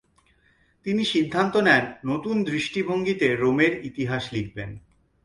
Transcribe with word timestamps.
তিনি 0.85 1.03
সিদ্ধান্ত 1.05 1.53
নেন 1.57 1.85
নতুন 2.05 2.35
দৃষ্টিভঙ্গিতে 2.43 3.27
রোমের 3.35 3.73
ইতিহাস 3.85 4.23
লিখবেন। 4.33 4.69